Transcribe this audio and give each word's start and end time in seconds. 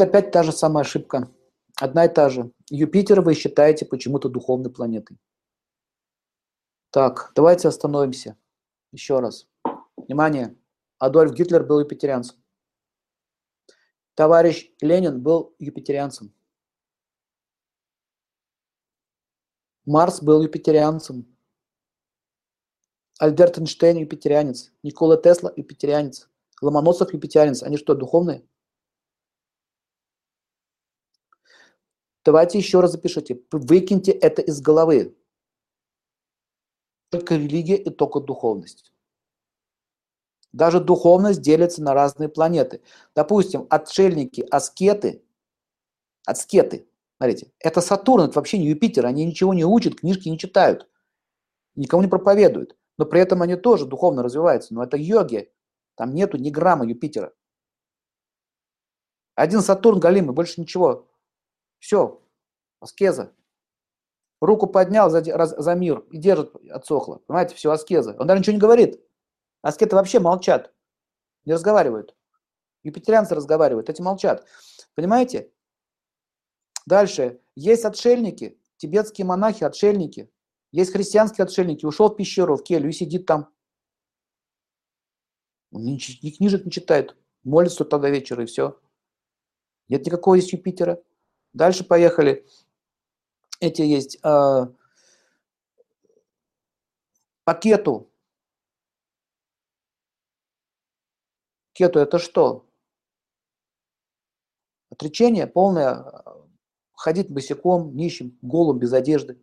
опять 0.00 0.30
та 0.30 0.42
же 0.42 0.52
самая 0.52 0.82
ошибка. 0.82 1.30
Одна 1.76 2.06
и 2.06 2.08
та 2.08 2.28
же. 2.30 2.52
Юпитер 2.70 3.20
вы 3.20 3.34
считаете 3.34 3.84
почему-то 3.84 4.28
духовной 4.28 4.70
планетой. 4.70 5.18
Так, 6.90 7.32
давайте 7.34 7.68
остановимся. 7.68 8.36
Еще 8.92 9.20
раз. 9.20 9.46
Внимание. 9.96 10.56
Адольф 10.98 11.34
Гитлер 11.34 11.64
был 11.64 11.80
юпитерианцем. 11.80 12.42
Товарищ 14.14 14.72
Ленин 14.80 15.22
был 15.22 15.54
юпитерианцем. 15.58 16.32
Марс 19.84 20.22
был 20.22 20.42
юпитерианцем. 20.42 21.36
Альберт 23.18 23.58
Эйнштейн 23.58 23.98
юпитерианец. 23.98 24.72
Никола 24.82 25.16
Тесла 25.16 25.52
юпитерианец. 25.54 26.30
Ломоносов 26.62 27.12
юпитерианец. 27.12 27.62
Они 27.62 27.76
что, 27.76 27.94
духовные? 27.94 28.46
Давайте 32.26 32.58
еще 32.58 32.80
раз 32.80 32.90
запишите. 32.90 33.40
Выкиньте 33.52 34.10
это 34.10 34.42
из 34.42 34.60
головы. 34.60 35.16
Только 37.10 37.36
религия 37.36 37.76
и 37.76 37.88
только 37.88 38.18
духовность. 38.18 38.92
Даже 40.52 40.80
духовность 40.80 41.40
делится 41.40 41.84
на 41.84 41.94
разные 41.94 42.28
планеты. 42.28 42.82
Допустим, 43.14 43.68
отшельники, 43.70 44.44
аскеты, 44.50 45.22
аскеты, 46.26 46.88
смотрите, 47.16 47.52
это 47.60 47.80
Сатурн, 47.80 48.24
это 48.24 48.40
вообще 48.40 48.58
не 48.58 48.66
Юпитер, 48.66 49.06
они 49.06 49.24
ничего 49.24 49.54
не 49.54 49.64
учат, 49.64 50.00
книжки 50.00 50.28
не 50.28 50.38
читают, 50.38 50.88
никому 51.76 52.02
не 52.02 52.08
проповедуют, 52.08 52.76
но 52.98 53.06
при 53.06 53.20
этом 53.20 53.42
они 53.42 53.54
тоже 53.54 53.86
духовно 53.86 54.24
развиваются, 54.24 54.74
но 54.74 54.82
это 54.82 54.96
йоги, 54.96 55.52
там 55.94 56.12
нету 56.12 56.38
ни 56.38 56.50
грамма 56.50 56.86
Юпитера. 56.86 57.32
Один 59.36 59.60
Сатурн 59.60 60.00
галимый, 60.00 60.34
больше 60.34 60.60
ничего. 60.60 61.06
Все, 61.86 62.20
аскеза. 62.80 63.32
Руку 64.40 64.66
поднял 64.66 65.08
за, 65.08 65.22
за 65.22 65.74
мир 65.76 66.00
и 66.10 66.18
держит, 66.18 66.52
отсохло. 66.68 67.18
Понимаете, 67.28 67.54
все, 67.54 67.70
аскеза. 67.70 68.16
Он 68.18 68.26
даже 68.26 68.40
ничего 68.40 68.54
не 68.54 68.58
говорит. 68.58 69.00
Аскеты 69.62 69.94
вообще 69.94 70.18
молчат, 70.18 70.74
не 71.44 71.52
разговаривают. 71.52 72.16
Юпитерианцы 72.82 73.36
разговаривают, 73.36 73.88
эти 73.88 74.02
молчат. 74.02 74.44
Понимаете? 74.96 75.52
Дальше. 76.86 77.40
Есть 77.54 77.84
отшельники, 77.84 78.60
тибетские 78.78 79.24
монахи, 79.24 79.62
отшельники. 79.62 80.28
Есть 80.72 80.90
христианские 80.90 81.44
отшельники. 81.44 81.86
Ушел 81.86 82.08
в 82.08 82.16
пещеру, 82.16 82.56
в 82.56 82.64
келью 82.64 82.90
и 82.90 82.92
сидит 82.92 83.26
там. 83.26 83.54
ни, 85.70 85.92
ни 85.92 86.30
книжек 86.32 86.64
не 86.64 86.72
читает. 86.72 87.16
Молится 87.44 87.84
тогда 87.84 88.10
вечера 88.10 88.42
и 88.42 88.46
все. 88.46 88.76
Нет 89.86 90.04
никакого 90.04 90.34
есть 90.34 90.52
Юпитера. 90.52 91.00
Дальше 91.56 91.84
поехали. 91.84 92.46
Эти 93.60 93.80
есть 93.80 94.18
э, 94.22 94.66
пакету. 97.44 98.10
Кету 101.72 101.98
это 101.98 102.18
что? 102.18 102.66
Отречение 104.90 105.46
полное, 105.46 106.04
ходить 106.92 107.30
босиком, 107.30 107.96
нищим, 107.96 108.38
голым, 108.42 108.78
без 108.78 108.92
одежды. 108.92 109.42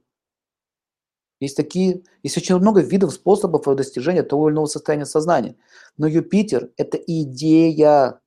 Есть 1.40 1.58
такие, 1.58 2.04
есть 2.22 2.38
очень 2.38 2.58
много 2.58 2.82
видов, 2.82 3.12
способов 3.12 3.76
достижения 3.76 4.22
того 4.22 4.50
или 4.50 4.54
иного 4.54 4.68
состояния 4.68 5.08
сознания. 5.08 5.56
Но 5.98 6.06
Юпитер– 6.06 6.72
это 6.78 6.98
идея. 6.98 8.22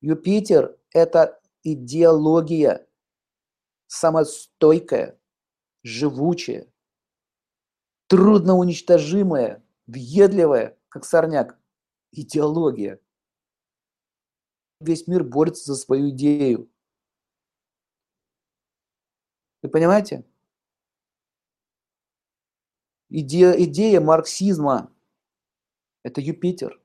Юпитер– 0.00 0.78
это 0.92 1.39
идеология 1.62 2.86
самостойкая, 3.86 5.20
живучая, 5.82 6.72
трудно 8.06 8.56
уничтожимая, 8.56 9.64
въедливая, 9.86 10.78
как 10.88 11.04
сорняк, 11.04 11.58
идеология. 12.12 13.00
Весь 14.80 15.06
мир 15.06 15.24
борется 15.24 15.74
за 15.74 15.76
свою 15.76 16.10
идею. 16.10 16.70
Вы 19.62 19.68
понимаете? 19.68 20.24
Идея, 23.10 23.52
идея 23.64 24.00
марксизма– 24.00 24.94
это 26.04 26.20
Юпитер. 26.20 26.80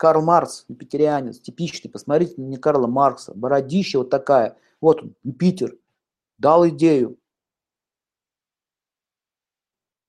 Карл 0.00 0.22
Маркс, 0.22 0.64
юпитерианец, 0.68 1.40
типичный. 1.40 1.90
Посмотрите 1.90 2.40
на 2.40 2.56
Карла 2.56 2.86
Маркса. 2.86 3.34
Бородища 3.34 3.98
вот 3.98 4.08
такая. 4.08 4.56
Вот 4.80 5.02
он, 5.02 5.14
Юпитер 5.24 5.76
дал 6.38 6.66
идею. 6.70 7.18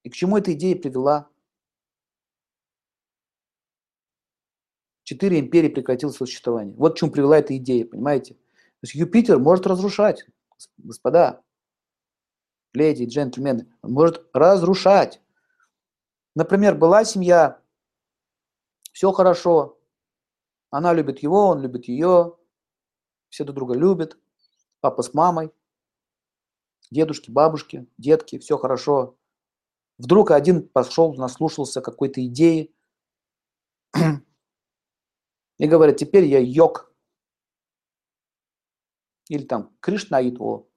И 0.03 0.09
к 0.09 0.13
чему 0.13 0.37
эта 0.37 0.53
идея 0.53 0.77
привела? 0.77 1.27
Четыре 5.03 5.41
империи 5.41 5.67
прекратило 5.67 6.11
существование. 6.11 6.73
Вот 6.77 6.93
к 6.93 6.97
чему 6.97 7.11
привела 7.11 7.37
эта 7.39 7.57
идея, 7.57 7.85
понимаете? 7.85 8.35
То 8.35 8.83
есть 8.83 8.95
Юпитер 8.95 9.39
может 9.39 9.67
разрушать, 9.67 10.25
господа, 10.77 11.43
леди 12.71 13.03
джентльмены, 13.03 13.67
может 13.81 14.25
разрушать. 14.31 15.21
Например, 16.33 16.75
была 16.75 17.03
семья, 17.03 17.61
все 18.93 19.11
хорошо, 19.11 19.77
она 20.71 20.93
любит 20.93 21.19
его, 21.19 21.47
он 21.47 21.61
любит 21.61 21.87
ее, 21.87 22.35
все 23.29 23.43
друг 23.43 23.55
друга 23.55 23.75
любят, 23.75 24.17
папа 24.79 25.03
с 25.03 25.13
мамой 25.13 25.51
дедушки, 26.91 27.29
бабушки, 27.31 27.87
детки, 27.97 28.37
все 28.37 28.57
хорошо. 28.57 29.17
Вдруг 29.97 30.31
один 30.31 30.67
пошел, 30.67 31.13
наслушался 31.13 31.81
какой-то 31.81 32.25
идеи 32.25 32.73
и 35.57 35.67
говорит, 35.67 35.97
теперь 35.97 36.25
я 36.25 36.39
йог. 36.39 36.93
Или 39.29 39.45
там 39.45 39.75
Кришнаитво. 39.79 40.67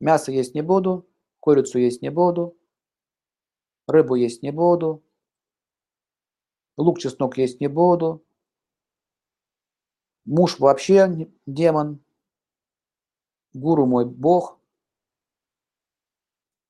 Мясо 0.00 0.32
есть 0.32 0.54
не 0.54 0.62
буду, 0.62 1.08
курицу 1.40 1.78
есть 1.78 2.02
не 2.02 2.10
буду, 2.10 2.58
рыбу 3.86 4.16
есть 4.16 4.42
не 4.42 4.50
буду, 4.50 5.03
лук, 6.76 6.98
чеснок 6.98 7.38
есть 7.38 7.60
не 7.60 7.68
буду, 7.68 8.24
муж 10.24 10.58
вообще 10.58 11.30
демон, 11.46 12.04
гуру 13.52 13.86
мой 13.86 14.06
Бог, 14.06 14.58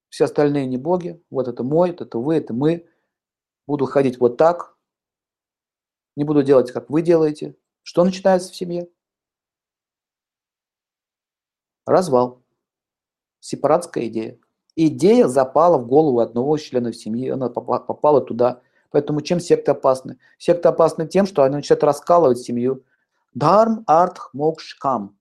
все 0.09 0.25
остальные 0.27 0.67
не 0.67 0.77
боги, 0.77 1.23
вот 1.31 1.49
это 1.49 1.65
мой, 1.65 1.91
это 1.91 2.19
вы, 2.19 2.37
это 2.37 2.55
мы. 2.55 2.89
Буду 3.67 3.87
ходить 3.87 4.21
вот 4.21 4.37
так, 4.37 4.75
не 6.17 6.25
буду 6.25 6.43
делать, 6.43 6.71
как 6.71 6.91
вы 6.91 7.03
делаете. 7.03 7.57
Что 7.83 8.05
начинается 8.05 8.53
в 8.53 8.57
семье? 8.57 8.89
Развал. 11.87 12.43
Сепаратская 13.41 14.07
идея. 14.07 14.39
Идея 14.77 15.29
запала 15.29 15.79
в 15.79 15.87
голову 15.87 16.21
одного 16.21 16.57
из 16.57 16.63
членов 16.63 16.97
семьи, 16.97 17.29
она 17.29 17.49
попала 17.51 18.21
туда. 18.21 18.63
Поэтому 18.95 19.23
чем 19.23 19.41
секты 19.41 19.73
опасны? 19.73 20.21
Секты 20.39 20.69
опасны 20.69 21.09
тем, 21.09 21.27
что 21.27 21.43
они 21.43 21.57
начинают 21.57 21.83
раскалывать 21.83 22.39
семью. 22.39 22.85
Дарм, 23.33 23.83
арт, 23.89 24.21
мокш, 24.33 24.77
кам. 24.77 25.19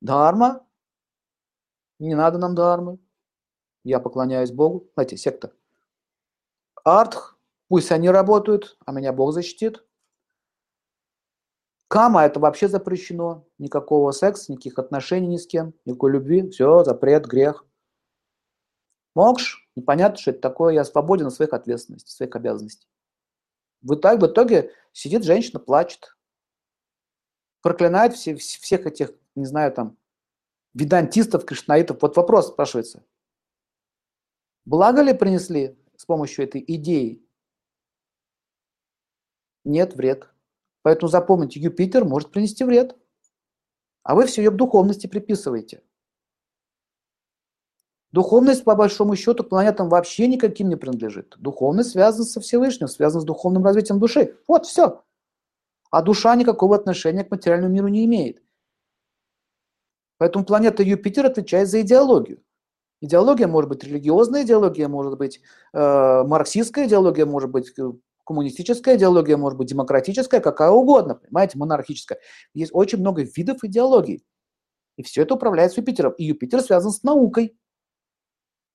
Дharma. 0.00 0.60
Не 1.98 2.14
надо 2.14 2.38
нам 2.38 2.54
дharмы. 2.54 3.00
Я 3.82 3.98
поклоняюсь 3.98 4.52
Богу. 4.52 4.88
Знаете, 4.94 5.16
секта. 5.16 5.54
Артх. 6.84 7.36
Пусть 7.66 7.90
они 7.90 8.10
работают, 8.10 8.78
а 8.86 8.92
меня 8.92 9.12
Бог 9.12 9.32
защитит. 9.32 9.84
Кама 11.88 12.26
это 12.26 12.38
вообще 12.38 12.68
запрещено. 12.68 13.44
Никакого 13.58 14.12
секса, 14.12 14.52
никаких 14.52 14.78
отношений 14.78 15.26
ни 15.26 15.36
с 15.36 15.48
кем, 15.48 15.74
никакой 15.84 16.12
любви. 16.12 16.48
Все, 16.50 16.84
запрет, 16.84 17.26
грех. 17.26 17.66
Мокш, 19.16 19.66
непонятно, 19.76 20.18
что 20.18 20.30
это 20.32 20.40
такое. 20.40 20.74
Я 20.74 20.84
свободен 20.84 21.28
от 21.28 21.34
своих 21.34 21.54
ответственностей, 21.54 22.12
своих 22.12 22.36
обязанностей. 22.36 22.86
В 23.80 23.94
итоге, 23.94 24.18
в 24.18 24.30
итоге 24.30 24.72
сидит 24.92 25.24
женщина, 25.24 25.58
плачет. 25.58 26.18
Проклинает 27.62 28.12
все, 28.12 28.36
всех 28.36 28.84
этих 28.86 29.12
не 29.34 29.46
знаю, 29.46 29.72
там, 29.72 29.96
ведантистов, 30.74 31.46
кришнаитов. 31.46 32.02
Вот 32.02 32.14
вопрос 32.18 32.48
спрашивается. 32.48 33.06
Благо 34.66 35.00
ли 35.00 35.14
принесли 35.14 35.78
с 35.96 36.04
помощью 36.04 36.44
этой 36.44 36.62
идеи? 36.66 37.26
Нет, 39.64 39.94
вред. 39.94 40.28
Поэтому 40.82 41.08
запомните, 41.08 41.58
Юпитер 41.58 42.04
может 42.04 42.32
принести 42.32 42.64
вред. 42.64 42.94
А 44.02 44.14
вы 44.14 44.26
все 44.26 44.42
ее 44.42 44.50
к 44.50 44.56
духовности 44.56 45.06
приписываете. 45.06 45.82
Духовность, 48.16 48.64
по 48.64 48.74
большому 48.74 49.14
счету, 49.14 49.44
планетам 49.44 49.90
вообще 49.90 50.26
никаким 50.26 50.70
не 50.70 50.76
принадлежит. 50.76 51.34
Духовность 51.36 51.90
связана 51.90 52.24
со 52.24 52.40
Всевышним, 52.40 52.88
связана 52.88 53.20
с 53.20 53.26
духовным 53.26 53.62
развитием 53.62 54.00
души. 54.00 54.38
Вот, 54.48 54.64
все. 54.64 55.04
А 55.90 56.00
душа 56.00 56.34
никакого 56.34 56.76
отношения 56.76 57.24
к 57.24 57.30
материальному 57.30 57.74
миру 57.74 57.88
не 57.88 58.06
имеет. 58.06 58.42
Поэтому 60.16 60.46
планета 60.46 60.82
Юпитер 60.82 61.26
отвечает 61.26 61.68
за 61.68 61.82
идеологию. 61.82 62.42
Идеология 63.02 63.48
может 63.48 63.68
быть 63.68 63.84
религиозная 63.84 64.44
идеология, 64.44 64.88
может 64.88 65.18
быть 65.18 65.42
э, 65.74 66.22
марксистская 66.24 66.86
идеология, 66.86 67.26
может 67.26 67.50
быть 67.50 67.78
э, 67.78 67.92
коммунистическая 68.24 68.96
идеология, 68.96 69.36
может 69.36 69.58
быть 69.58 69.68
демократическая, 69.68 70.40
какая 70.40 70.70
угодно, 70.70 71.16
понимаете, 71.16 71.58
монархическая. 71.58 72.18
Есть 72.54 72.70
очень 72.74 73.00
много 73.00 73.24
видов 73.24 73.58
идеологий. 73.62 74.24
И 74.96 75.02
все 75.02 75.20
это 75.20 75.34
управляется 75.34 75.82
Юпитером. 75.82 76.12
И 76.12 76.24
Юпитер 76.24 76.62
связан 76.62 76.92
с 76.92 77.02
наукой. 77.02 77.58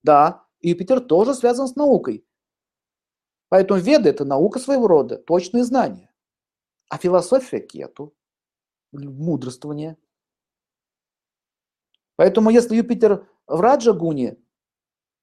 Да, 0.03 0.45
Юпитер 0.61 0.99
тоже 0.99 1.33
связан 1.33 1.67
с 1.67 1.75
наукой. 1.75 2.25
Поэтому 3.49 3.79
веды– 3.79 4.09
это 4.11 4.23
наука 4.25 4.59
своего 4.59 4.87
рода, 4.87 5.17
точные 5.17 5.63
знания. 5.63 6.09
А 6.89 6.97
философия– 6.97 7.59
кету, 7.59 8.13
мудрствование. 8.91 9.97
Поэтому 12.15 12.49
если 12.49 12.75
Юпитер 12.75 13.27
в 13.47 13.59
Раджагуне, 13.59 14.37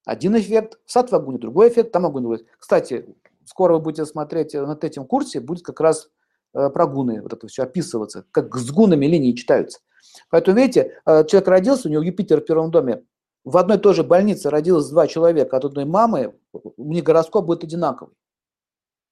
один 0.04 0.36
эффект, 0.36 0.78
в 0.84 0.90
Сатвагуне 0.90 1.38
другой 1.38 1.68
эффект, 1.68 1.92
там 1.92 2.06
огонь 2.06 2.24
будет. 2.24 2.46
Кстати, 2.58 3.14
скоро 3.44 3.74
вы 3.74 3.80
будете 3.80 4.06
смотреть 4.06 4.54
над 4.54 4.82
этим 4.84 5.06
курсе, 5.06 5.40
будет 5.40 5.64
как 5.64 5.80
раз 5.80 6.10
э, 6.54 6.70
про 6.70 6.86
гуны, 6.86 7.22
вот 7.22 7.32
это 7.32 7.46
все 7.46 7.64
описываться, 7.64 8.26
как 8.30 8.54
с 8.56 8.70
гунами 8.70 9.06
линии 9.06 9.32
читаются. 9.32 9.80
Поэтому, 10.30 10.56
видите, 10.56 11.00
э, 11.04 11.24
человек 11.26 11.48
родился, 11.48 11.88
у 11.88 11.90
него 11.90 12.02
Юпитер 12.02 12.40
в 12.40 12.44
первом 12.44 12.70
доме, 12.70 13.04
в 13.48 13.56
одной 13.56 13.78
и 13.78 13.80
той 13.80 13.94
же 13.94 14.04
больнице 14.04 14.50
родилось 14.50 14.88
два 14.88 15.06
человека 15.06 15.56
от 15.56 15.64
одной 15.64 15.84
мамы, 15.84 16.38
у 16.52 16.92
них 16.92 17.02
гороскоп 17.02 17.46
будет 17.46 17.64
одинаковый. 17.64 18.14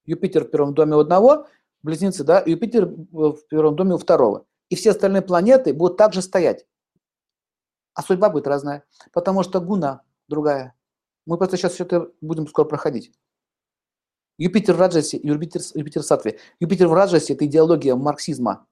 Юпитер 0.04 0.44
в 0.44 0.50
первом 0.50 0.74
доме 0.74 0.94
у 0.94 1.00
одного, 1.00 1.46
близнецы, 1.82 2.22
да, 2.22 2.42
Юпитер 2.44 2.86
в 2.86 3.38
первом 3.48 3.76
доме 3.76 3.94
у 3.94 3.98
второго. 3.98 4.46
И 4.68 4.76
все 4.76 4.90
остальные 4.90 5.22
планеты 5.22 5.72
будут 5.72 5.96
также 5.96 6.22
стоять. 6.22 6.66
А 7.94 8.02
судьба 8.02 8.28
будет 8.28 8.46
разная, 8.46 8.84
потому 9.12 9.42
что 9.42 9.60
гуна 9.60 10.02
другая. 10.28 10.74
Мы 11.24 11.38
просто 11.38 11.56
сейчас 11.56 11.72
все 11.72 11.84
это 11.84 12.10
будем 12.20 12.46
скоро 12.46 12.66
проходить. 12.66 13.12
Юпитер 14.38 14.74
в 14.74 14.80
Раджасе, 14.80 15.18
Юпитер, 15.22 15.62
Юпитер 15.74 16.02
в 16.02 16.04
Сатве. 16.04 16.38
Юпитер 16.60 16.88
в 16.88 16.92
Раджасе– 16.92 17.32
это 17.34 17.46
идеология 17.46 17.96
марксизма 17.96 18.66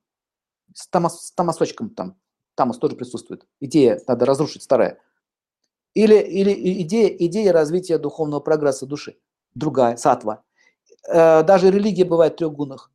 с, 0.75 0.87
тамос, 0.88 1.28
с 1.28 1.32
тамосочком 1.32 1.88
там. 1.88 2.20
Тамос 2.55 2.78
тоже 2.78 2.96
присутствует. 2.96 3.46
Идея 3.60 3.99
надо 4.06 4.26
разрушить 4.26 4.62
старая. 4.62 5.00
Или, 5.94 6.17
или 6.17 6.82
идея, 6.82 7.08
идея 7.08 7.52
развития 7.52 7.99
духовного 7.99 8.41
прогресса 8.41 8.87
души. 8.87 9.17
Другая, 9.55 9.96
сатва. 9.96 10.43
Э, 11.08 11.43
даже 11.43 11.70
религия 11.70 12.05
бывает 12.05 12.35
в 12.35 12.37
трех 12.37 12.52
гунах. 12.52 12.91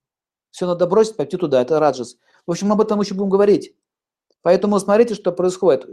Все 0.51 0.65
надо 0.65 0.85
бросить, 0.87 1.15
пойти 1.15 1.37
туда, 1.37 1.61
это 1.61 1.79
раджас. 1.79 2.17
В 2.45 2.51
общем, 2.51 2.71
об 2.71 2.81
этом 2.81 2.99
еще 2.99 3.13
будем 3.13 3.29
говорить. 3.29 3.73
Поэтому 4.41 4.79
смотрите, 4.79 5.15
что 5.15 5.31
происходит. 5.31 5.85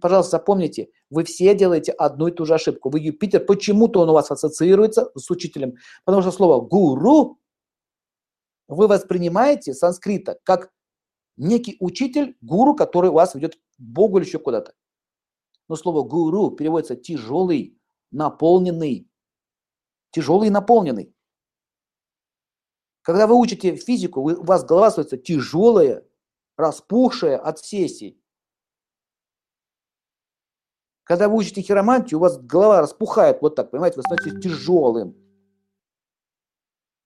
Пожалуйста, 0.00 0.32
запомните, 0.32 0.90
вы 1.10 1.24
все 1.24 1.54
делаете 1.54 1.92
одну 1.92 2.28
и 2.28 2.30
ту 2.30 2.44
же 2.44 2.54
ошибку. 2.54 2.90
Вы 2.90 3.00
Юпитер, 3.00 3.44
почему-то 3.44 4.00
он 4.00 4.10
у 4.10 4.12
вас 4.12 4.30
ассоциируется 4.30 5.10
с 5.14 5.30
учителем, 5.30 5.74
потому 6.04 6.22
что 6.22 6.30
слово 6.30 6.60
«гуру» 6.60 7.38
вы 8.68 8.86
воспринимаете 8.86 9.72
санскрита 9.72 10.38
как 10.42 10.70
некий 11.36 11.76
учитель, 11.80 12.36
гуру, 12.40 12.74
который 12.74 13.10
вас 13.10 13.34
ведет 13.34 13.56
к 13.56 13.60
Богу 13.78 14.18
или 14.18 14.26
еще 14.26 14.38
куда-то. 14.38 14.72
Но 15.68 15.76
слово 15.76 16.02
«гуру» 16.02 16.50
переводится 16.50 16.96
«тяжелый», 16.96 17.78
«наполненный». 18.10 19.10
Тяжелый 20.10 20.50
наполненный. 20.50 21.14
Когда 23.02 23.26
вы 23.26 23.36
учите 23.36 23.76
физику, 23.76 24.20
у 24.20 24.44
вас 24.44 24.64
голова 24.64 24.90
становится 24.90 25.16
тяжелая, 25.16 26.04
распухшая 26.56 27.38
от 27.38 27.58
сессий. 27.58 28.20
Когда 31.04 31.28
вы 31.28 31.36
учите 31.36 31.62
хиромантию, 31.62 32.18
у 32.18 32.20
вас 32.20 32.38
голова 32.38 32.80
распухает 32.80 33.40
вот 33.42 33.54
так, 33.54 33.70
понимаете, 33.70 33.98
вы 33.98 34.02
становитесь 34.02 34.42
тяжелым. 34.42 35.14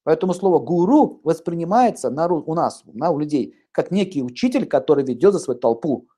Поэтому 0.05 0.33
слово 0.33 0.59
«гуру» 0.59 1.21
воспринимается 1.23 2.09
на, 2.09 2.27
у 2.27 2.55
нас, 2.55 2.83
на, 2.87 3.11
у 3.11 3.19
людей, 3.19 3.55
как 3.71 3.91
некий 3.91 4.23
учитель, 4.23 4.67
который 4.67 5.05
ведет 5.05 5.35
за 5.35 5.39
свою 5.39 5.61
толпу. 5.61 6.09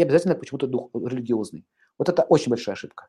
И 0.00 0.02
обязательно 0.02 0.34
почему-то 0.34 0.66
дух 0.66 0.88
религиозный. 0.94 1.66
Вот 1.98 2.08
это 2.08 2.22
очень 2.22 2.48
большая 2.48 2.72
ошибка. 2.72 3.08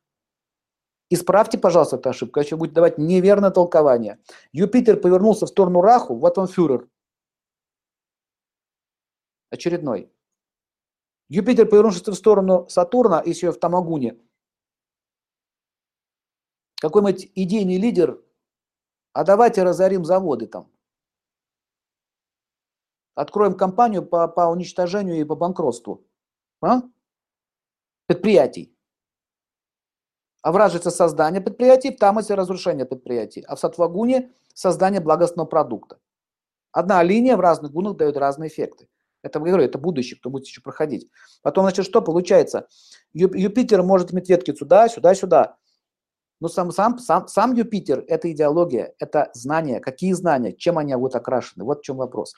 Исправьте, 1.09 1.57
пожалуйста, 1.57 1.95
эту 1.95 2.09
ошибку, 2.09 2.41
если 2.41 2.55
будете 2.55 2.75
давать 2.75 2.97
неверное 2.97 3.49
толкование. 3.49 4.19
Юпитер 4.51 4.99
повернулся 4.99 5.45
в 5.45 5.49
сторону 5.49 5.79
Раху, 5.79 6.17
вот 6.17 6.37
он 6.37 6.47
фюрер 6.47 6.89
очередной. 9.51 10.11
Юпитер, 11.29 11.65
повернувшись 11.65 12.05
в 12.05 12.13
сторону 12.13 12.67
Сатурна, 12.67 13.23
если 13.25 13.47
в 13.47 13.57
Тамагуне, 13.57 14.19
какой-нибудь 16.81 17.31
идейный 17.35 17.77
лидер, 17.77 18.21
а 19.13 19.23
давайте 19.23 19.63
разорим 19.63 20.03
заводы 20.03 20.45
там. 20.47 20.69
Откроем 23.15 23.55
компанию 23.55 24.05
по, 24.05 24.27
по 24.27 24.41
уничтожению 24.47 25.21
и 25.21 25.23
по 25.23 25.37
банкротству 25.37 26.05
а? 26.61 26.81
предприятий. 28.07 28.75
А 30.41 30.51
вражится 30.51 30.91
создание 30.91 31.41
предприятий, 31.41 31.91
в 31.91 31.99
Тамасе 31.99 32.33
разрушение 32.33 32.85
предприятий, 32.85 33.41
а 33.47 33.55
в 33.55 33.59
Сатвагуне 33.59 34.31
создание 34.53 35.01
благостного 35.01 35.45
продукта. 35.47 35.99
Одна 36.71 37.03
линия 37.03 37.37
в 37.37 37.41
разных 37.41 37.71
гунах 37.71 37.97
дает 37.97 38.17
разные 38.17 38.49
эффекты. 38.49 38.87
Это, 39.23 39.39
говорю, 39.39 39.63
это 39.63 39.77
будущее, 39.77 40.17
кто 40.19 40.29
будет 40.29 40.45
еще 40.45 40.61
проходить. 40.61 41.09
Потом, 41.43 41.65
значит, 41.65 41.85
что 41.85 42.01
получается? 42.01 42.67
Юпитер 43.13 43.83
может 43.83 44.13
иметь 44.13 44.29
ветки 44.29 44.53
сюда, 44.55 44.89
сюда, 44.89 45.13
сюда. 45.13 45.57
Но 46.39 46.47
сам, 46.47 46.71
сам, 46.71 46.97
сам, 46.97 47.27
сам 47.27 47.53
Юпитер– 47.53 48.03
это 48.07 48.31
идеология, 48.31 48.95
это 48.97 49.29
знания. 49.35 49.79
Какие 49.79 50.13
знания? 50.13 50.53
Чем 50.53 50.79
они 50.79 50.95
будут 50.95 51.15
окрашены? 51.15 51.63
Вот 51.63 51.81
в 51.81 51.83
чем 51.83 51.97
вопрос. 51.97 52.29